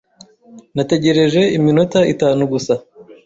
[0.75, 2.73] Nategereje iminota itanu gusa.